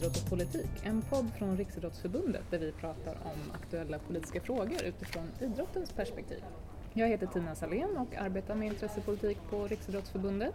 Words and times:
Idrott 0.00 0.16
och 0.16 0.30
politik, 0.30 0.70
en 0.82 1.02
podd 1.02 1.30
från 1.38 1.56
Riksidrottsförbundet 1.56 2.42
där 2.50 2.58
vi 2.58 2.72
pratar 2.72 3.12
om 3.24 3.52
aktuella 3.54 3.98
politiska 3.98 4.40
frågor 4.40 4.82
utifrån 4.84 5.24
idrottens 5.40 5.92
perspektiv. 5.92 6.44
Jag 6.92 7.08
heter 7.08 7.26
Tina 7.26 7.54
Salén 7.54 7.96
och 7.96 8.14
arbetar 8.14 8.54
med 8.54 8.68
intressepolitik 8.68 9.38
på 9.50 9.66
Riksidrottsförbundet. 9.66 10.54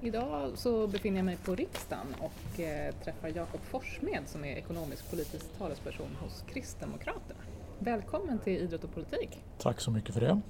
Idag 0.00 0.52
så 0.54 0.86
befinner 0.86 1.18
jag 1.18 1.24
mig 1.24 1.36
på 1.36 1.54
riksdagen 1.54 2.14
och 2.20 2.60
eh, 2.60 2.94
träffar 3.04 3.28
Jakob 3.34 3.60
Forssmed 3.60 4.22
som 4.26 4.44
är 4.44 4.56
ekonomisk 4.56 5.10
politisk 5.10 5.58
talesperson 5.58 6.16
hos 6.20 6.44
Kristdemokraterna. 6.52 7.40
Välkommen 7.78 8.38
till 8.38 8.56
Idrott 8.56 8.84
och 8.84 8.94
politik. 8.94 9.38
Tack 9.58 9.80
så 9.80 9.90
mycket 9.90 10.14
för 10.14 10.20
det. 10.20 10.40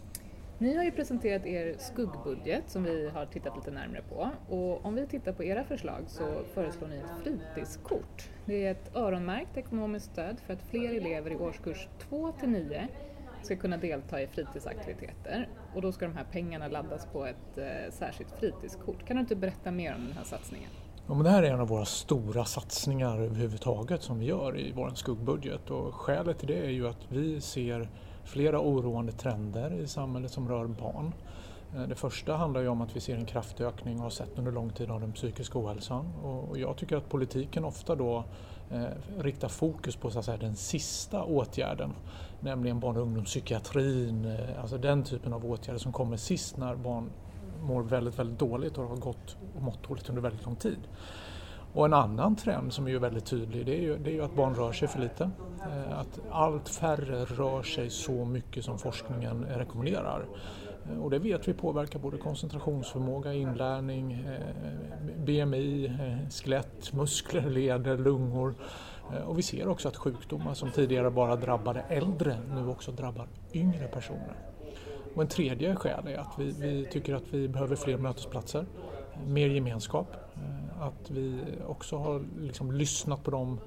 Ni 0.59 0.77
har 0.77 0.85
ju 0.85 0.91
presenterat 0.91 1.47
er 1.47 1.75
skuggbudget 1.79 2.71
som 2.71 2.85
vi 2.85 3.09
har 3.09 3.27
tittat 3.27 3.57
lite 3.57 3.71
närmare 3.71 4.03
på 4.09 4.31
och 4.55 4.85
om 4.85 4.95
vi 4.95 5.07
tittar 5.07 5.33
på 5.33 5.45
era 5.45 5.65
förslag 5.65 6.05
så 6.07 6.43
föreslår 6.55 6.89
ni 6.89 6.97
ett 6.97 7.25
fritidskort. 7.25 8.29
Det 8.45 8.67
är 8.67 8.71
ett 8.71 8.97
öronmärkt 8.97 9.57
ekonomiskt 9.57 10.13
stöd 10.13 10.41
för 10.47 10.53
att 10.53 10.63
fler 10.63 10.95
elever 10.95 11.31
i 11.31 11.37
årskurs 11.37 11.89
2 11.99 12.33
till 12.33 12.49
9 12.49 12.89
ska 13.43 13.57
kunna 13.57 13.77
delta 13.77 14.23
i 14.23 14.27
fritidsaktiviteter 14.27 15.49
och 15.75 15.83
då 15.83 15.93
ska 15.93 16.07
de 16.07 16.17
här 16.17 16.27
pengarna 16.33 16.69
laddas 16.69 17.07
på 17.13 17.27
ett 17.27 17.59
eh, 17.59 17.93
särskilt 17.93 18.31
fritidskort. 18.31 19.07
Kan 19.07 19.17
du 19.17 19.21
inte 19.21 19.37
berätta 19.37 19.71
mer 19.71 19.95
om 19.95 20.05
den 20.05 20.13
här 20.13 20.25
satsningen? 20.25 20.71
Ja, 21.07 21.15
men 21.15 21.25
det 21.25 21.31
här 21.31 21.43
är 21.43 21.53
en 21.53 21.61
av 21.61 21.69
våra 21.69 21.85
stora 21.85 22.45
satsningar 22.45 23.21
överhuvudtaget 23.21 24.03
som 24.03 24.19
vi 24.19 24.27
gör 24.27 24.59
i 24.59 24.73
vår 24.73 24.91
skuggbudget 24.95 25.71
och 25.71 25.95
skälet 25.95 26.39
till 26.39 26.49
det 26.49 26.59
är 26.67 26.71
ju 26.71 26.89
att 26.89 27.07
vi 27.09 27.41
ser 27.41 27.89
flera 28.27 28.61
oroande 28.61 29.13
trender 29.13 29.73
i 29.73 29.87
samhället 29.87 30.31
som 30.31 30.49
rör 30.49 30.67
barn. 30.67 31.13
Eh, 31.75 31.83
det 31.83 31.95
första 31.95 32.37
handlar 32.37 32.61
ju 32.61 32.69
om 32.69 32.81
att 32.81 32.97
vi 32.97 33.01
ser 33.01 33.17
en 33.17 33.27
kraftig 33.27 33.65
ökning 33.65 33.97
och 33.97 34.03
har 34.03 34.11
sett 34.11 34.39
under 34.39 34.53
lång 34.53 34.71
tid 34.71 34.91
av 34.91 35.01
den 35.01 35.13
psykiska 35.13 35.59
ohälsan 35.59 36.15
och 36.15 36.59
jag 36.59 36.77
tycker 36.77 36.97
att 36.97 37.09
politiken 37.09 37.65
ofta 37.65 37.95
då 37.95 38.25
eh, 38.71 38.85
riktar 39.19 39.49
fokus 39.49 39.97
på 39.97 40.11
så 40.11 40.19
att 40.19 40.25
säga, 40.25 40.37
den 40.37 40.57
sista 40.57 41.23
åtgärden, 41.23 41.91
nämligen 42.41 42.81
barn 42.81 42.97
och 42.97 43.03
ungdomspsykiatrin, 43.03 44.25
eh, 44.25 44.61
alltså 44.61 44.79
den 44.79 45.05
typen 45.05 45.33
av 45.33 45.47
åtgärder 45.47 45.79
som 45.79 45.93
kommer 45.93 46.17
sist 46.17 46.57
när 46.57 46.77
barn 46.77 47.11
mår 47.63 47.83
väldigt, 47.83 48.19
väldigt 48.19 48.39
dåligt 48.39 48.79
och 48.79 48.89
har 48.89 48.97
gått 48.97 49.37
och 49.57 49.63
mått 49.63 49.89
dåligt 49.89 50.09
under 50.09 50.23
väldigt 50.23 50.45
lång 50.45 50.57
tid. 50.57 50.79
Och 51.73 51.85
en 51.85 51.93
annan 51.93 52.37
trend 52.37 52.73
som 52.73 52.87
är 52.87 52.91
ju 52.91 52.99
väldigt 52.99 53.27
tydlig 53.27 53.67
det 53.67 53.79
är 53.79 53.83
ju, 53.83 53.99
det 53.99 54.11
är 54.11 54.15
ju 54.15 54.25
att 54.25 54.35
barn 54.35 54.55
rör 54.55 54.73
sig 54.73 54.89
för 54.89 54.99
lite. 54.99 55.31
Eh, 55.61 55.99
att 55.99 56.21
allt 56.31 56.69
färre 56.69 57.25
rör 57.25 57.63
sig 57.63 57.91
så 57.91 58.25
mycket 58.25 58.65
som 58.65 58.79
forskningen 58.79 59.45
rekommenderar. 59.45 60.25
Eh, 60.91 61.03
och 61.03 61.11
det 61.11 61.19
vet 61.19 61.49
vi 61.49 61.55
påverkar 61.55 61.99
både 61.99 62.19
koncentrationsförmåga, 62.19 63.33
inlärning, 63.33 64.13
eh, 64.13 65.25
BMI, 65.25 65.93
skelett, 66.31 66.93
muskler, 66.93 67.51
leder, 67.51 67.99
lungor. 67.99 68.55
Och 69.27 69.39
vi 69.39 69.43
ser 69.43 69.69
också 69.69 69.89
att 69.89 69.97
sjukdomar 69.97 70.55
som 70.55 70.71
tidigare 70.71 71.11
bara 71.11 71.37
drabbade 71.37 71.81
äldre 71.81 72.37
nu 72.55 72.69
också 72.69 72.93
drabbar 72.93 73.27
yngre 73.55 73.87
personer. 73.87 74.37
Och 75.15 75.23
en 75.23 75.29
tredje 75.29 75.77
skäl 75.77 76.07
är 76.07 76.19
att 76.19 76.35
vi, 76.39 76.55
vi 76.61 76.87
tycker 76.93 77.15
att 77.15 77.23
vi 77.31 77.49
behöver 77.49 77.77
fler 77.77 77.99
mötesplatser, 77.99 78.67
mer 79.27 79.49
gemenskap 79.49 80.07
att 80.81 81.11
vi 81.11 81.41
också 81.67 81.97
har 81.97 82.25
liksom 82.39 82.73
lyssnat 82.73 83.25
på 83.25 83.31
de 83.31 83.59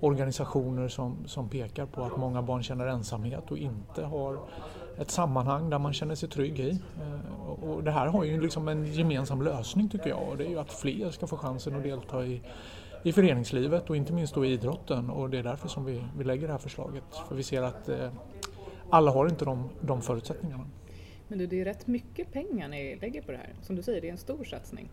organisationer 0.00 0.88
som, 0.88 1.16
som 1.26 1.48
pekar 1.48 1.86
på 1.86 2.02
att 2.02 2.16
många 2.16 2.42
barn 2.42 2.62
känner 2.62 2.86
ensamhet 2.86 3.50
och 3.50 3.58
inte 3.58 4.04
har 4.04 4.38
ett 4.98 5.10
sammanhang 5.10 5.70
där 5.70 5.78
man 5.78 5.92
känner 5.92 6.14
sig 6.14 6.28
trygg 6.28 6.60
i. 6.60 6.70
Eh, 6.70 7.64
och 7.64 7.84
det 7.84 7.90
här 7.90 8.06
har 8.06 8.24
ju 8.24 8.40
liksom 8.40 8.68
en 8.68 8.92
gemensam 8.92 9.42
lösning 9.42 9.88
tycker 9.88 10.08
jag 10.08 10.28
och 10.28 10.36
det 10.36 10.46
är 10.46 10.50
ju 10.50 10.58
att 10.58 10.72
fler 10.72 11.10
ska 11.10 11.26
få 11.26 11.36
chansen 11.36 11.76
att 11.76 11.82
delta 11.82 12.26
i, 12.26 12.42
i 13.02 13.12
föreningslivet 13.12 13.90
och 13.90 13.96
inte 13.96 14.12
minst 14.12 14.34
då 14.34 14.44
i 14.44 14.52
idrotten 14.52 15.10
och 15.10 15.30
det 15.30 15.38
är 15.38 15.42
därför 15.42 15.68
som 15.68 15.84
vi, 15.84 16.04
vi 16.18 16.24
lägger 16.24 16.46
det 16.46 16.52
här 16.52 16.58
förslaget. 16.58 17.04
För 17.28 17.34
vi 17.34 17.42
ser 17.42 17.62
att 17.62 17.88
eh, 17.88 18.10
alla 18.90 19.10
har 19.10 19.28
inte 19.28 19.44
de, 19.44 19.68
de 19.80 20.02
förutsättningarna. 20.02 20.64
Men 21.28 21.38
du, 21.38 21.46
det 21.46 21.60
är 21.60 21.64
rätt 21.64 21.86
mycket 21.86 22.32
pengar 22.32 22.68
ni 22.68 22.96
lägger 22.96 23.22
på 23.22 23.32
det 23.32 23.38
här. 23.38 23.54
Som 23.62 23.76
du 23.76 23.82
säger, 23.82 24.00
det 24.00 24.08
är 24.08 24.12
en 24.12 24.18
stor 24.18 24.44
satsning. 24.44 24.88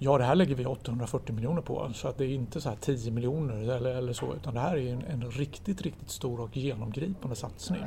Ja, 0.00 0.18
det 0.18 0.24
här 0.24 0.34
lägger 0.34 0.54
vi 0.54 0.66
840 0.66 1.34
miljoner 1.34 1.62
på 1.62 1.90
så 1.94 2.08
att 2.08 2.18
det 2.18 2.24
är 2.24 2.34
inte 2.34 2.60
så 2.60 2.68
här 2.68 2.76
10 2.76 3.10
miljoner 3.10 3.54
eller, 3.54 3.94
eller 3.94 4.12
så 4.12 4.34
utan 4.34 4.54
det 4.54 4.60
här 4.60 4.76
är 4.76 4.92
en, 4.92 5.02
en 5.02 5.30
riktigt, 5.30 5.82
riktigt 5.82 6.10
stor 6.10 6.40
och 6.40 6.56
genomgripande 6.56 7.36
satsning. 7.36 7.84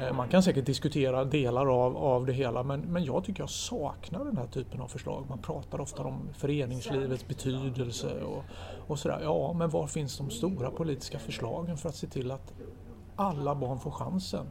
Eh, 0.00 0.12
man 0.12 0.28
kan 0.28 0.42
säkert 0.42 0.66
diskutera 0.66 1.24
delar 1.24 1.66
av, 1.84 1.96
av 1.96 2.26
det 2.26 2.32
hela 2.32 2.62
men, 2.62 2.80
men 2.80 3.04
jag 3.04 3.24
tycker 3.24 3.42
jag 3.42 3.50
saknar 3.50 4.24
den 4.24 4.36
här 4.36 4.46
typen 4.46 4.80
av 4.80 4.88
förslag. 4.88 5.24
Man 5.28 5.38
pratar 5.38 5.80
ofta 5.80 6.02
om 6.02 6.28
föreningslivets 6.34 7.28
betydelse 7.28 8.22
och, 8.22 8.44
och 8.86 8.98
sådär. 8.98 9.20
Ja, 9.22 9.52
men 9.52 9.70
var 9.70 9.86
finns 9.86 10.18
de 10.18 10.30
stora 10.30 10.70
politiska 10.70 11.18
förslagen 11.18 11.76
för 11.76 11.88
att 11.88 11.96
se 11.96 12.06
till 12.06 12.30
att 12.30 12.52
alla 13.16 13.54
barn 13.54 13.78
får 13.78 13.90
chansen 13.90 14.46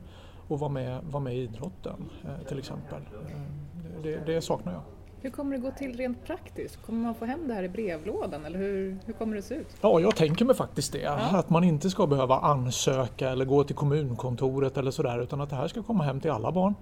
att 0.49 0.59
vara 0.59 0.71
med, 0.71 1.03
vara 1.03 1.23
med 1.23 1.35
i 1.35 1.41
idrotten 1.41 2.09
eh, 2.23 2.47
till 2.47 2.59
exempel. 2.59 3.01
Eh, 3.01 4.01
det, 4.03 4.25
det 4.25 4.41
saknar 4.41 4.73
jag. 4.73 4.81
Hur 5.21 5.29
kommer 5.29 5.57
det 5.57 5.61
gå 5.61 5.71
till 5.71 5.97
rent 5.97 6.25
praktiskt? 6.25 6.85
Kommer 6.85 6.99
man 6.99 7.15
få 7.15 7.25
hem 7.25 7.47
det 7.47 7.53
här 7.53 7.63
i 7.63 7.69
brevlådan 7.69 8.45
eller 8.45 8.59
hur, 8.59 8.97
hur 9.05 9.13
kommer 9.13 9.35
det 9.35 9.41
se 9.41 9.55
ut? 9.55 9.67
Ja, 9.81 9.99
jag 9.99 10.15
tänker 10.15 10.45
mig 10.45 10.55
faktiskt 10.55 10.91
det. 10.91 11.01
Ja. 11.01 11.11
Att 11.11 11.49
man 11.49 11.63
inte 11.63 11.89
ska 11.89 12.07
behöva 12.07 12.39
ansöka 12.39 13.29
eller 13.29 13.45
gå 13.45 13.63
till 13.63 13.75
kommunkontoret 13.75 14.77
eller 14.77 14.91
sådär 14.91 15.19
utan 15.19 15.41
att 15.41 15.49
det 15.49 15.55
här 15.55 15.67
ska 15.67 15.83
komma 15.83 16.03
hem 16.03 16.19
till 16.19 16.31
alla 16.31 16.51
barn. 16.51 16.75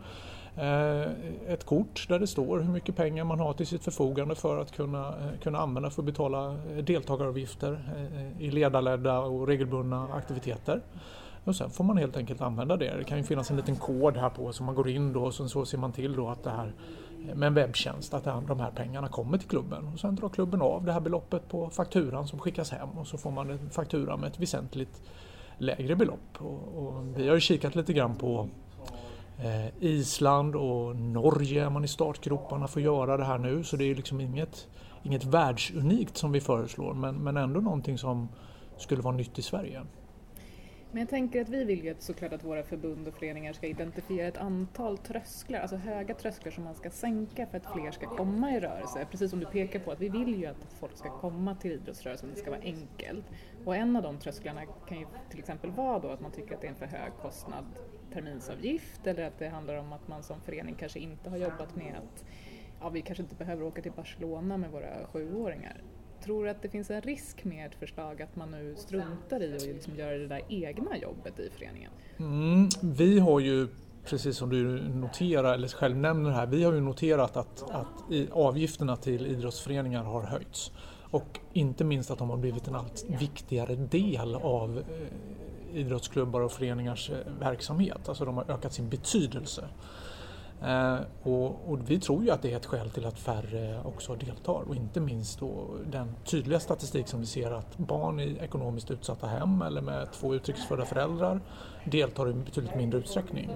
Eh, 0.55 1.11
ett 1.53 1.65
kort 1.65 2.05
där 2.09 2.19
det 2.19 2.27
står 2.27 2.59
hur 2.59 2.71
mycket 2.71 2.95
pengar 2.95 3.23
man 3.23 3.39
har 3.39 3.53
till 3.53 3.67
sitt 3.67 3.83
förfogande 3.83 4.35
för 4.35 4.57
att 4.57 4.71
kunna, 4.71 5.07
eh, 5.07 5.39
kunna 5.43 5.59
använda 5.59 5.89
för 5.89 6.01
att 6.01 6.05
betala 6.05 6.53
eh, 6.53 6.83
deltagaravgifter 6.83 7.79
i 8.39 8.51
ledarledda 8.51 9.19
och 9.19 9.47
regelbundna 9.47 10.07
aktiviteter. 10.13 10.81
Och 11.43 11.55
sen 11.55 11.69
får 11.69 11.83
man 11.83 11.97
helt 11.97 12.17
enkelt 12.17 12.41
använda 12.41 12.77
det. 12.77 12.97
Det 12.97 13.03
kan 13.03 13.17
ju 13.17 13.23
finnas 13.23 13.51
en 13.51 13.57
liten 13.57 13.75
kod 13.75 14.17
här 14.17 14.29
på 14.29 14.51
som 14.51 14.65
man 14.65 14.75
går 14.75 14.89
in 14.89 15.13
då 15.13 15.23
och 15.23 15.33
så 15.33 15.65
ser 15.65 15.77
man 15.77 15.91
till 15.91 16.15
då 16.15 16.29
att 16.29 16.43
det 16.43 16.49
här 16.49 16.73
med 17.35 17.47
en 17.47 17.53
webbtjänst 17.53 18.13
att 18.13 18.23
de 18.23 18.59
här 18.59 18.71
pengarna 18.71 19.07
kommer 19.07 19.37
till 19.37 19.49
klubben. 19.49 19.87
Och 19.93 19.99
sen 19.99 20.15
drar 20.15 20.29
klubben 20.29 20.61
av 20.61 20.85
det 20.85 20.93
här 20.93 20.99
beloppet 20.99 21.49
på 21.49 21.69
fakturan 21.69 22.27
som 22.27 22.39
skickas 22.39 22.71
hem 22.71 22.89
och 22.89 23.07
så 23.07 23.17
får 23.17 23.31
man 23.31 23.49
en 23.49 23.69
faktura 23.69 24.17
med 24.17 24.27
ett 24.27 24.39
väsentligt 24.39 25.01
lägre 25.57 25.95
belopp. 25.95 26.37
Och, 26.37 26.77
och 26.77 27.19
vi 27.19 27.27
har 27.27 27.35
ju 27.35 27.41
kikat 27.41 27.75
lite 27.75 27.93
grann 27.93 28.15
på 28.15 28.49
eh, 29.37 29.83
Island 29.83 30.55
och 30.55 30.95
Norge 30.95 31.65
är 31.65 31.69
man 31.69 31.83
i 31.83 31.87
startgroparna 31.87 32.67
för 32.67 32.79
att 32.79 32.83
göra 32.83 33.17
det 33.17 33.25
här 33.25 33.37
nu 33.37 33.63
så 33.63 33.77
det 33.77 33.91
är 33.91 33.95
liksom 33.95 34.21
inget, 34.21 34.67
inget 35.03 35.25
världsunikt 35.25 36.17
som 36.17 36.31
vi 36.31 36.41
föreslår 36.41 36.93
men, 36.93 37.15
men 37.15 37.37
ändå 37.37 37.59
någonting 37.59 37.97
som 37.97 38.29
skulle 38.77 39.01
vara 39.01 39.15
nytt 39.15 39.39
i 39.39 39.41
Sverige. 39.41 39.81
Men 40.97 41.01
jag 41.01 41.09
tänker 41.09 41.41
att 41.41 41.49
vi 41.49 41.63
vill 41.63 41.83
ju 41.85 41.95
såklart 41.99 42.33
att 42.33 42.43
våra 42.43 42.63
förbund 42.63 43.07
och 43.07 43.13
föreningar 43.13 43.53
ska 43.53 43.67
identifiera 43.67 44.27
ett 44.27 44.37
antal 44.37 44.97
trösklar, 44.97 45.59
alltså 45.59 45.75
höga 45.75 46.13
trösklar 46.13 46.51
som 46.51 46.63
man 46.63 46.75
ska 46.75 46.89
sänka 46.89 47.47
för 47.47 47.57
att 47.57 47.73
fler 47.73 47.91
ska 47.91 48.15
komma 48.15 48.51
i 48.51 48.59
rörelse. 48.59 49.07
Precis 49.11 49.29
som 49.29 49.39
du 49.39 49.45
pekar 49.45 49.79
på, 49.79 49.91
att 49.91 50.01
vi 50.01 50.09
vill 50.09 50.39
ju 50.39 50.45
att 50.45 50.67
folk 50.79 50.97
ska 50.97 51.09
komma 51.19 51.55
till 51.55 51.71
idrottsrörelsen, 51.71 52.29
det 52.33 52.39
ska 52.39 52.49
vara 52.49 52.61
enkelt. 52.61 53.25
Och 53.65 53.75
en 53.75 53.95
av 53.95 54.03
de 54.03 54.19
trösklarna 54.19 54.61
kan 54.87 54.99
ju 54.99 55.05
till 55.29 55.39
exempel 55.39 55.71
vara 55.71 55.99
då 55.99 56.09
att 56.09 56.21
man 56.21 56.31
tycker 56.31 56.55
att 56.55 56.61
det 56.61 56.67
är 56.67 56.71
en 56.71 56.75
för 56.75 56.85
hög 56.85 57.11
kostnad 57.21 57.65
terminsavgift 58.13 59.07
eller 59.07 59.23
att 59.23 59.39
det 59.39 59.47
handlar 59.47 59.75
om 59.75 59.93
att 59.93 60.07
man 60.07 60.23
som 60.23 60.41
förening 60.41 60.75
kanske 60.75 60.99
inte 60.99 61.29
har 61.29 61.37
jobbat 61.37 61.75
med 61.75 61.95
att 61.95 62.25
ja, 62.79 62.89
vi 62.89 63.01
kanske 63.01 63.23
inte 63.23 63.35
behöver 63.35 63.63
åka 63.63 63.81
till 63.81 63.91
Barcelona 63.91 64.57
med 64.57 64.71
våra 64.71 65.07
sjuåringar. 65.07 65.81
Tror 66.27 66.47
att 66.47 66.61
det 66.61 66.69
finns 66.69 66.89
en 66.89 67.01
risk 67.01 67.43
med 67.43 67.65
ett 67.65 67.75
förslag 67.79 68.21
att 68.21 68.35
man 68.35 68.51
nu 68.51 68.75
struntar 68.77 69.43
i 69.43 69.55
att 69.55 69.61
liksom 69.61 69.95
göra 69.95 70.17
det 70.17 70.27
där 70.27 70.41
egna 70.49 70.97
jobbet 70.97 71.39
i 71.39 71.49
föreningen? 71.57 71.91
Mm, 72.19 72.69
vi 72.81 73.19
har 73.19 73.39
ju 73.39 73.67
precis 74.05 74.37
som 74.37 74.49
du 74.49 74.89
noterar, 74.89 75.53
eller 75.53 75.67
själv 75.67 75.97
nämner 75.97 76.31
här, 76.31 76.45
vi 76.47 76.63
har 76.63 76.73
ju 76.73 76.81
noterat 76.81 77.37
att, 77.37 77.63
att 77.71 78.31
avgifterna 78.31 78.95
till 78.95 79.27
idrottsföreningar 79.27 80.03
har 80.03 80.21
höjts. 80.21 80.71
Och 81.11 81.39
inte 81.53 81.83
minst 81.83 82.11
att 82.11 82.19
de 82.19 82.29
har 82.29 82.37
blivit 82.37 82.67
en 82.67 82.75
allt 82.75 83.05
viktigare 83.19 83.75
del 83.75 84.35
av 84.35 84.77
eh, 84.77 85.79
idrottsklubbar 85.79 86.41
och 86.41 86.51
föreningars 86.51 87.09
eh, 87.09 87.17
verksamhet. 87.39 88.09
Alltså 88.09 88.25
de 88.25 88.37
har 88.37 88.51
ökat 88.51 88.73
sin 88.73 88.89
betydelse. 88.89 89.69
Eh, 90.61 90.97
och, 91.23 91.71
och, 91.71 91.89
vi 91.89 91.99
tror 91.99 92.23
ju 92.23 92.31
att 92.31 92.41
det 92.41 92.51
är 92.51 92.57
ett 92.57 92.65
skäl 92.65 92.89
till 92.89 93.05
att 93.05 93.19
färre 93.19 93.81
också 93.83 94.15
deltar 94.15 94.63
och 94.67 94.75
inte 94.75 94.99
minst 94.99 95.39
då 95.39 95.67
den 95.85 96.15
tydliga 96.25 96.59
statistik 96.59 97.07
som 97.07 97.19
vi 97.19 97.25
ser 97.25 97.51
att 97.51 97.77
barn 97.77 98.19
i 98.19 98.37
ekonomiskt 98.41 98.91
utsatta 98.91 99.27
hem 99.27 99.61
eller 99.61 99.81
med 99.81 100.11
två 100.11 100.35
utrikesfödda 100.35 100.85
föräldrar 100.85 101.41
deltar 101.85 102.29
i 102.29 102.33
betydligt 102.33 102.75
mindre 102.75 102.99
utsträckning. 102.99 103.49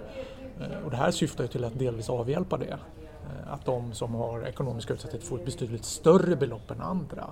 Eh, 0.59 0.85
och 0.85 0.91
det 0.91 0.97
här 0.97 1.11
syftar 1.11 1.43
ju 1.43 1.47
till 1.47 1.63
att 1.63 1.79
delvis 1.79 2.09
avhjälpa 2.09 2.57
det. 2.57 2.77
Eh, 3.23 3.53
att 3.53 3.65
de 3.65 3.93
som 3.93 4.15
har 4.15 4.47
ekonomisk 4.47 4.91
utsatthet 4.91 5.23
får 5.23 5.39
ett 5.39 5.45
betydligt 5.45 5.85
större 5.85 6.35
belopp 6.35 6.71
än 6.71 6.81
andra. 6.81 7.29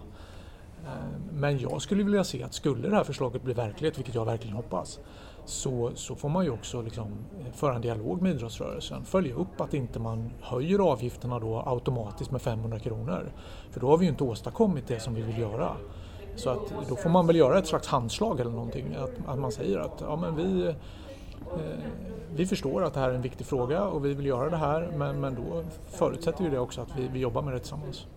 Men 1.32 1.60
jag 1.60 1.82
skulle 1.82 2.04
vilja 2.04 2.24
se 2.24 2.44
att 2.44 2.54
skulle 2.54 2.90
det 2.90 2.96
här 2.96 3.04
förslaget 3.04 3.42
bli 3.44 3.54
verklighet, 3.54 3.98
vilket 3.98 4.16
jag 4.16 4.26
verkligen 4.26 4.56
hoppas, 4.56 5.00
så, 5.46 5.92
så 5.96 6.16
får 6.16 6.30
man 6.30 6.46
ju 6.46 6.52
också 6.52 6.82
liksom 6.82 7.08
eh, 7.40 7.54
föra 7.54 7.76
en 7.76 7.82
dialog 7.82 8.22
med 8.22 8.36
idrottsrörelsen. 8.36 9.06
Följa 9.06 9.36
upp 9.36 9.62
att 9.62 9.74
inte 9.74 10.00
man 10.00 10.32
höjer 10.42 10.80
avgifterna 10.80 11.40
då 11.40 11.64
automatiskt 11.66 12.32
med 12.32 12.42
500 12.42 12.80
kronor. 12.80 13.32
För 13.72 13.80
då 13.80 13.88
har 13.88 13.98
vi 13.98 14.06
ju 14.06 14.12
inte 14.12 14.24
åstadkommit 14.24 14.88
det 14.88 15.00
som 15.00 15.14
vi 15.14 15.22
vill 15.22 15.38
göra. 15.38 15.76
Så 16.36 16.50
att 16.50 16.74
då 16.90 16.96
får 16.96 17.10
man 17.10 17.28
väl 17.28 17.36
göra 17.36 17.60
ett 17.60 17.68
slags 17.68 17.88
handslag 17.88 18.40
eller 18.40 18.52
någonting. 18.52 18.96
Att, 18.96 19.30
att 19.30 19.40
man 19.40 19.52
säger 19.52 19.80
att 19.80 20.02
ja, 20.02 20.16
men 20.16 20.36
vi, 20.36 20.68
eh, 20.68 20.76
vi 22.36 22.46
förstår 22.46 22.84
att 22.84 22.94
det 22.94 23.00
här 23.00 23.10
är 23.10 23.14
en 23.14 23.22
viktig 23.22 23.48
fråga 23.48 23.84
och 23.84 24.06
vi 24.06 24.14
vill 24.14 24.26
göra 24.26 24.50
det 24.50 24.58
här 24.58 24.92
men, 24.98 25.20
men 25.20 25.36
då 25.36 25.64
förutsätter 25.88 26.44
ju 26.44 26.50
det 26.50 26.60
också 26.60 26.82
att 26.82 26.98
vi, 26.98 27.08
vi 27.08 27.20
jobbar 27.20 27.42
med 27.42 27.54
det 27.54 27.60
tillsammans. 27.60 28.08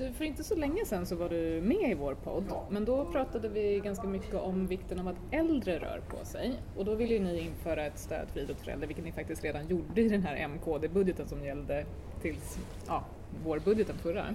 Eh, 0.00 0.12
för 0.12 0.24
inte 0.24 0.44
så 0.44 0.54
länge 0.54 0.84
sedan 0.84 1.06
så 1.06 1.16
var 1.16 1.28
du 1.28 1.60
med 1.62 1.90
i 1.90 1.94
vår 1.94 2.14
podd, 2.14 2.44
men 2.70 2.84
då 2.84 3.04
pratade 3.04 3.48
vi 3.48 3.80
ganska 3.84 4.06
mycket 4.06 4.34
om 4.34 4.66
vikten 4.66 5.00
av 5.00 5.08
att 5.08 5.16
äldre 5.30 5.78
rör 5.78 6.00
på 6.08 6.24
sig. 6.24 6.52
Och 6.76 6.84
då 6.84 6.94
ville 6.94 7.14
ju 7.14 7.20
ni 7.20 7.40
införa 7.40 7.86
ett 7.86 7.98
stöd 7.98 8.28
för 8.32 8.40
idrottsföräldrar, 8.40 8.86
vilket 8.86 9.04
ni 9.04 9.12
faktiskt 9.12 9.44
redan 9.44 9.68
gjorde 9.68 10.00
i 10.00 10.08
den 10.08 10.22
här 10.22 10.48
MKD-budgeten 10.48 11.28
som 11.28 11.44
gällde 11.44 11.86
tills 12.22 12.58
ja, 12.86 13.04
vårbudgeten 13.44 13.96
förra. 13.96 14.26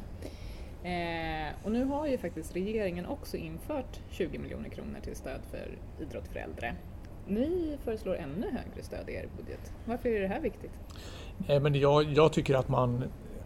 Eh, 0.83 1.53
och 1.63 1.71
nu 1.71 1.83
har 1.83 2.07
ju 2.07 2.17
faktiskt 2.17 2.55
regeringen 2.55 3.05
också 3.05 3.37
infört 3.37 3.99
20 4.09 4.37
miljoner 4.37 4.69
kronor 4.69 4.99
till 5.03 5.15
stöd 5.15 5.41
för 5.51 5.77
idrott 6.03 6.27
för 6.27 6.39
äldre. 6.39 6.75
Ni 7.27 7.77
föreslår 7.83 8.15
ännu 8.15 8.45
högre 8.45 8.83
stöd 8.83 9.09
i 9.09 9.13
er 9.13 9.27
budget. 9.37 9.73
Varför 9.85 10.09
är 10.09 10.21
det 10.21 10.27
här 10.27 10.41
viktigt? 10.41 10.71
Eh, 11.47 11.61
men 11.61 11.75
jag, 11.75 12.03
jag 12.03 12.33
tycker 12.33 12.55
att 12.55 12.69
man 12.69 13.03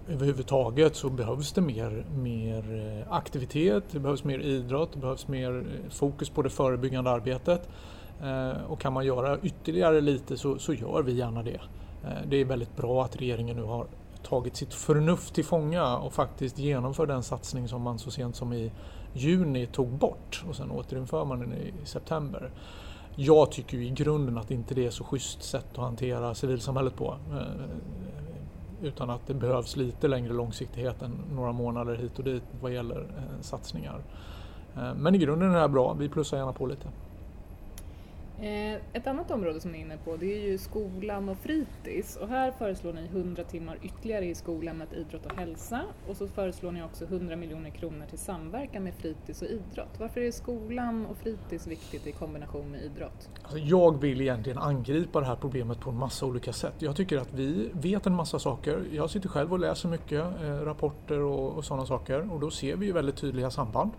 överhuvudtaget 0.10 0.96
så 0.96 1.10
behövs 1.10 1.52
det 1.54 1.62
mer, 1.62 2.06
mer 2.16 2.64
eh, 3.00 3.14
aktivitet, 3.14 3.84
det 3.92 4.00
behövs 4.00 4.24
mer 4.24 4.40
idrott, 4.40 4.94
det 4.94 5.00
behövs 5.00 5.28
mer 5.28 5.58
eh, 5.58 5.90
fokus 5.90 6.30
på 6.30 6.42
det 6.42 6.50
förebyggande 6.50 7.10
arbetet. 7.10 7.70
Eh, 8.24 8.64
och 8.68 8.80
kan 8.80 8.94
man 8.94 9.06
göra 9.06 9.38
ytterligare 9.40 10.02
lite 10.02 10.38
så, 10.38 10.60
så 10.60 10.74
gör 10.74 11.04
vi 11.04 11.14
gärna 11.14 11.44
det. 11.44 11.62
Det 12.28 12.38
är 12.38 12.46
väldigt 12.46 12.78
bra 12.78 13.04
att 13.04 13.16
regeringen 13.16 13.58
nu 13.58 13.64
har 13.64 13.86
tagit 14.24 14.56
sitt 14.56 14.74
förnuft 14.74 15.34
till 15.34 15.46
fånga 15.46 15.98
och 15.98 16.14
faktiskt 16.14 16.60
genomför 16.60 17.06
den 17.06 17.24
satsning 17.24 17.68
som 17.68 17.82
man 17.82 18.00
så 18.00 18.12
sent 18.12 18.36
som 18.36 18.54
i 18.54 18.72
juni 19.14 19.66
tog 19.66 19.88
bort 19.88 20.44
och 20.50 20.56
sen 20.56 20.72
återinför 20.72 21.26
man 21.26 21.40
den 21.40 21.54
i 21.54 21.74
september. 21.84 22.52
Jag 23.16 23.52
tycker 23.52 23.78
ju 23.78 23.86
i 23.86 23.90
grunden 23.90 24.38
att 24.38 24.52
inte 24.52 24.76
det 24.76 24.86
är 24.86 24.92
så 24.92 25.04
schysst 25.04 25.44
sätt 25.44 25.66
att 25.72 25.78
hantera 25.78 26.36
civilsamhället 26.36 26.96
på 26.96 27.16
utan 28.82 29.10
att 29.10 29.28
det 29.28 29.34
behövs 29.34 29.76
lite 29.76 30.08
längre 30.08 30.34
långsiktighet 30.34 31.02
än 31.02 31.12
några 31.32 31.52
månader 31.52 31.96
hit 31.96 32.18
och 32.20 32.24
dit 32.24 32.44
vad 32.62 32.74
gäller 32.74 33.00
eh, 33.00 33.42
satsningar. 33.42 34.02
Eh, 34.76 34.94
men 34.96 35.16
i 35.16 35.18
grunden 35.18 35.50
är 35.50 35.54
det 35.54 35.60
här 35.60 35.68
bra, 35.68 35.94
vi 35.94 36.10
plussar 36.10 36.38
gärna 36.38 36.54
på 36.54 36.66
lite. 36.66 36.88
Eh, 38.42 38.82
ett 38.94 39.08
annat 39.08 39.32
område 39.32 39.62
som 39.62 39.72
ni 39.72 39.78
är 39.78 39.82
inne 39.82 39.98
på 39.98 40.18
det 40.18 40.34
är 40.34 40.48
ju 40.52 40.58
skolan 40.58 41.30
och 41.30 41.38
fritids 41.38 42.16
och 42.16 42.28
här 42.28 42.52
föreslår 42.52 42.94
ni 42.94 43.06
100 43.06 43.44
timmar 43.44 43.78
ytterligare 43.82 44.26
i 44.26 44.36
skolämnet 44.36 44.94
idrott 44.94 45.26
och 45.26 45.38
hälsa 45.38 45.82
och 46.10 46.18
så 46.18 46.28
föreslår 46.28 46.72
ni 46.72 46.84
också 46.84 47.06
100 47.06 47.36
miljoner 47.36 47.70
kronor 47.70 48.06
till 48.10 48.20
samverkan 48.20 48.84
med 48.84 48.94
fritids 48.94 49.42
och 49.42 49.48
idrott. 49.48 50.00
Varför 50.00 50.22
är 50.22 50.32
skolan 50.32 51.06
och 51.06 51.18
fritids 51.18 51.68
viktigt 51.68 52.08
i 52.08 52.12
kombination 52.12 52.72
med 52.72 52.84
idrott? 52.84 53.30
Alltså 53.44 53.58
jag 53.58 54.02
vill 54.02 54.22
egentligen 54.22 54.58
angripa 54.58 55.20
det 55.20 55.26
här 55.26 55.36
problemet 55.36 55.80
på 55.80 55.90
en 55.90 55.98
massa 55.98 56.26
olika 56.26 56.54
sätt. 56.54 56.76
Jag 56.78 56.96
tycker 56.96 57.18
att 57.18 57.34
vi 57.34 57.70
vet 57.74 58.06
en 58.06 58.16
massa 58.16 58.40
saker. 58.40 58.84
Jag 58.92 59.10
sitter 59.10 59.30
själv 59.30 59.54
och 59.54 59.60
läser 59.60 59.90
mycket 59.90 60.22
eh, 60.44 60.50
rapporter 60.50 61.20
och, 61.20 61.58
och 61.58 61.66
sådana 61.66 61.86
saker 61.86 62.34
och 62.34 62.40
då 62.40 62.52
ser 62.52 62.76
vi 62.76 62.86
ju 62.86 62.92
väldigt 62.92 63.18
tydliga 63.18 63.52
samband. 63.52 63.92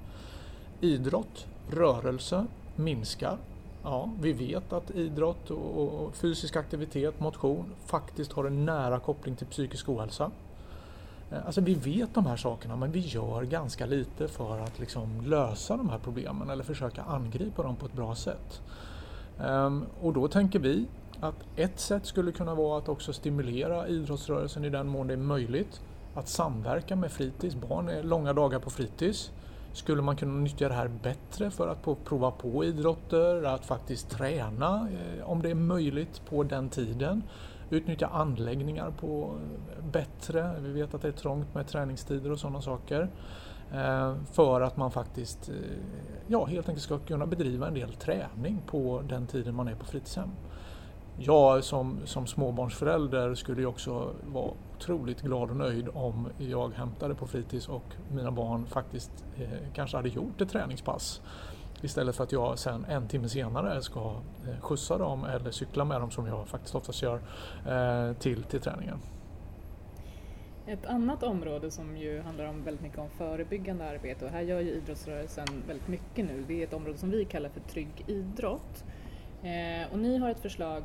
Idrott, 0.81 1.47
rörelse 1.71 2.47
minskar 2.77 3.39
Ja, 3.85 4.11
vi 4.21 4.33
vet 4.33 4.73
att 4.73 4.91
idrott 4.91 5.51
och 5.51 6.15
fysisk 6.15 6.57
aktivitet, 6.57 7.21
motion, 7.21 7.65
faktiskt 7.87 8.33
har 8.33 8.45
en 8.45 8.65
nära 8.65 9.01
koppling 9.01 9.37
till 9.37 9.47
psykisk 9.47 9.89
ohälsa. 9.89 10.31
Eh, 11.31 11.47
alltså 11.47 11.61
vi 11.61 11.75
vet 11.75 12.15
de 12.15 12.27
här 12.27 12.37
sakerna 12.37 12.77
men 12.77 12.93
vi 12.93 13.01
gör 13.01 13.43
ganska 13.43 13.87
lite 13.87 14.29
för 14.29 14.59
att 14.59 14.79
liksom 14.79 15.21
lösa 15.21 15.77
de 15.77 15.89
här 15.89 15.99
problemen 15.99 16.51
eller 16.51 16.65
försöka 16.65 17.03
angripa 17.03 17.63
dem 17.63 17.77
på 17.77 17.87
ett 17.87 17.93
bra 17.93 18.15
sätt. 18.15 18.63
Ehm, 19.41 19.85
och 20.01 20.13
då 20.13 20.29
tänker 20.29 20.59
vi 20.59 20.87
att 21.21 21.45
ett 21.57 21.81
sätt 21.81 22.07
skulle 22.07 22.33
kunna 22.33 22.55
vara 22.55 22.79
att 22.79 22.89
också 22.89 23.13
stimulera 23.13 23.89
idrottsrörelsen 23.89 24.65
i 24.65 24.71
den 24.71 24.89
mån 24.89 25.07
det 25.07 25.13
är 25.13 25.19
möjligt. 25.19 25.81
Att 26.15 26.29
samverka 26.29 26.97
med 26.97 27.13
fritids, 27.13 27.55
barn 27.55 27.89
är 27.89 28.03
långa 28.03 28.33
dagar 28.33 28.59
på 28.59 28.71
fritids. 28.71 29.31
Skulle 29.73 30.03
man 30.03 30.17
kunna 30.17 30.33
nyttja 30.33 30.69
det 30.69 30.75
här 30.75 30.89
bättre 31.03 31.51
för 31.51 31.69
att 31.69 32.05
prova 32.05 32.31
på 32.31 32.65
idrotter, 32.65 33.43
att 33.43 33.67
faktiskt 33.67 34.11
träna 34.11 34.89
eh, 34.91 35.31
om 35.31 35.43
det 35.43 35.51
är 35.51 35.55
möjligt 35.55 36.23
på 36.29 36.43
den 36.43 36.69
tiden? 36.69 37.23
Utnyttja 37.71 38.07
anläggningar 38.07 38.91
på 38.91 39.35
eh, 39.79 39.85
bättre, 39.85 40.55
vi 40.61 40.73
vet 40.73 40.95
att 40.95 41.03
det 41.03 41.09
är 41.09 41.13
trångt 41.13 41.55
med 41.55 41.69
träningstider 41.69 42.33
och 42.33 42.39
sådana 42.39 42.61
saker. 42.61 43.09
Eh, 43.75 44.15
för 44.33 44.61
att 44.61 44.77
man 44.77 44.91
faktiskt 44.91 45.51
ja, 46.27 46.45
helt 46.45 46.69
enkelt 46.69 46.85
ska 46.85 46.99
kunna 46.99 47.27
bedriva 47.27 47.69
en 47.69 47.75
del 47.75 47.93
träning 47.93 48.63
på 48.67 49.03
den 49.09 49.27
tiden 49.27 49.55
man 49.55 49.69
är 49.69 49.75
på 49.75 49.85
fritidshem. 49.85 50.31
Jag 51.19 51.65
som, 51.65 51.99
som 52.05 52.27
småbarnsförälder 52.27 53.35
skulle 53.35 53.61
ju 53.61 53.67
också 53.67 54.11
vara 54.33 54.53
otroligt 54.81 55.23
glad 55.23 55.51
och 55.51 55.57
nöjd 55.57 55.89
om 55.95 56.29
jag 56.39 56.73
hämtade 56.75 57.15
på 57.15 57.27
fritids 57.27 57.69
och 57.69 57.85
mina 58.13 58.31
barn 58.31 58.67
faktiskt 58.67 59.25
eh, 59.39 59.49
kanske 59.75 59.97
hade 59.97 60.09
gjort 60.09 60.41
ett 60.41 60.49
träningspass. 60.49 61.21
Istället 61.83 62.17
för 62.17 62.25
att 62.25 62.33
jag 62.33 62.59
sen 62.59 62.85
en 62.85 63.09
timme 63.09 63.29
senare 63.29 63.83
ska 63.83 64.01
eh, 64.01 64.61
skjutsa 64.61 64.99
dem 64.99 65.25
eller 65.25 65.51
cykla 65.51 65.85
med 65.85 66.01
dem 66.01 66.11
som 66.11 66.27
jag 66.27 66.49
faktiskt 66.49 66.75
oftast 66.75 67.03
gör 67.03 67.21
eh, 67.69 68.17
till, 68.17 68.43
till 68.43 68.61
träningen. 68.61 68.99
Ett 70.67 70.87
annat 70.87 71.23
område 71.23 71.71
som 71.71 71.97
ju 71.97 72.21
handlar 72.21 72.45
om 72.45 72.65
väldigt 72.65 72.83
mycket 72.83 72.99
om 72.99 73.09
förebyggande 73.09 73.89
arbete 73.89 74.25
och 74.25 74.31
här 74.31 74.41
gör 74.41 74.61
ju 74.61 74.71
idrottsrörelsen 74.71 75.47
väldigt 75.69 75.89
mycket 75.89 76.27
nu. 76.27 76.45
Det 76.49 76.63
är 76.63 76.67
ett 76.67 76.75
område 76.75 76.99
som 76.99 77.11
vi 77.11 77.25
kallar 77.25 77.49
för 77.49 77.61
trygg 77.61 78.05
idrott. 78.07 78.85
Eh, 79.43 79.93
och 79.93 79.99
ni 79.99 80.17
har 80.17 80.31
ett 80.31 80.41
förslag 80.41 80.83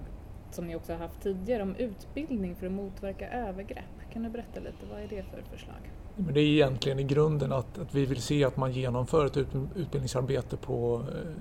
som 0.51 0.67
ni 0.67 0.75
också 0.75 0.93
har 0.93 0.99
haft 0.99 1.21
tidigare 1.21 1.63
om 1.63 1.75
utbildning 1.75 2.55
för 2.55 2.65
att 2.65 2.71
motverka 2.71 3.29
övergrepp. 3.29 4.11
Kan 4.13 4.23
du 4.23 4.29
berätta 4.29 4.59
lite, 4.59 4.85
vad 4.91 4.99
är 4.99 5.07
det 5.07 5.23
för 5.23 5.41
förslag? 5.51 5.91
Men 6.15 6.33
det 6.33 6.39
är 6.39 6.47
egentligen 6.47 6.99
i 6.99 7.03
grunden 7.03 7.51
att, 7.51 7.77
att 7.77 7.95
vi 7.95 8.05
vill 8.05 8.21
se 8.21 8.43
att 8.43 8.57
man 8.57 8.71
genomför 8.71 9.25
ett 9.25 9.37
utbildningsarbete 9.75 10.57
på 10.57 11.03
eh, 11.09 11.31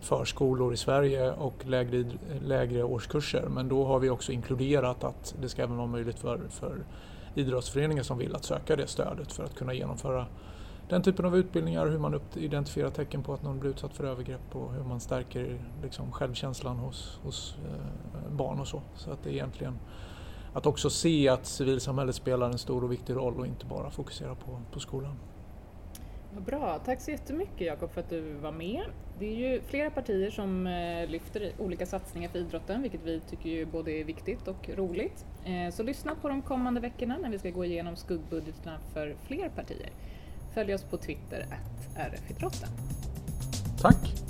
förskolor 0.00 0.74
i 0.74 0.76
Sverige 0.76 1.32
och 1.32 1.66
lägre, 1.66 2.04
lägre 2.44 2.82
årskurser. 2.82 3.48
Men 3.48 3.68
då 3.68 3.84
har 3.84 3.98
vi 3.98 4.10
också 4.10 4.32
inkluderat 4.32 5.04
att 5.04 5.34
det 5.40 5.48
ska 5.48 5.62
även 5.62 5.76
vara 5.76 5.86
möjligt 5.86 6.18
för, 6.18 6.40
för 6.48 6.84
idrottsföreningar 7.34 8.02
som 8.02 8.18
vill 8.18 8.34
att 8.34 8.44
söka 8.44 8.76
det 8.76 8.86
stödet 8.86 9.32
för 9.32 9.44
att 9.44 9.54
kunna 9.54 9.74
genomföra 9.74 10.26
den 10.88 11.02
typen 11.02 11.24
av 11.24 11.36
utbildningar, 11.36 11.86
hur 11.86 11.98
man 11.98 12.20
identifierar 12.34 12.90
tecken 12.90 13.22
på 13.22 13.34
att 13.34 13.42
någon 13.42 13.60
blir 13.60 13.70
utsatt 13.70 13.94
för 13.94 14.04
övergrepp 14.04 14.56
och 14.56 14.72
hur 14.72 14.84
man 14.84 15.00
stärker 15.00 15.64
liksom, 15.82 16.12
självkänslan 16.12 16.76
hos, 16.76 17.18
hos 17.22 17.56
eh, 17.64 18.27
barn 18.38 18.60
och 18.60 18.68
så. 18.68 18.82
Så 18.96 19.10
att 19.10 19.22
det 19.22 19.30
är 19.30 19.32
egentligen 19.32 19.78
att 20.52 20.66
också 20.66 20.90
se 20.90 21.28
att 21.28 21.46
civilsamhället 21.46 22.14
spelar 22.14 22.46
en 22.46 22.58
stor 22.58 22.84
och 22.84 22.92
viktig 22.92 23.16
roll 23.16 23.40
och 23.40 23.46
inte 23.46 23.66
bara 23.66 23.90
fokusera 23.90 24.34
på, 24.34 24.60
på 24.72 24.80
skolan. 24.80 25.18
Vad 26.34 26.42
bra, 26.42 26.78
tack 26.84 27.00
så 27.00 27.10
jättemycket 27.10 27.66
Jakob 27.66 27.90
för 27.90 28.00
att 28.00 28.10
du 28.10 28.32
var 28.32 28.52
med. 28.52 28.82
Det 29.18 29.26
är 29.26 29.52
ju 29.52 29.60
flera 29.60 29.90
partier 29.90 30.30
som 30.30 30.66
eh, 30.66 31.08
lyfter 31.08 31.52
olika 31.58 31.86
satsningar 31.86 32.28
för 32.28 32.38
idrotten, 32.38 32.82
vilket 32.82 33.00
vi 33.04 33.20
tycker 33.20 33.50
ju 33.50 33.66
både 33.66 33.92
är 33.92 34.04
viktigt 34.04 34.48
och 34.48 34.70
roligt. 34.74 35.26
Eh, 35.44 35.74
så 35.74 35.82
lyssna 35.82 36.14
på 36.14 36.28
de 36.28 36.42
kommande 36.42 36.80
veckorna 36.80 37.18
när 37.18 37.30
vi 37.30 37.38
ska 37.38 37.50
gå 37.50 37.64
igenom 37.64 37.96
skuggbudgeterna 37.96 38.78
för 38.92 39.16
fler 39.26 39.48
partier. 39.48 39.90
Följ 40.54 40.74
oss 40.74 40.82
på 40.82 40.96
Twitter, 40.96 41.46
rfidrotten. 41.96 42.68
Tack! 43.80 44.27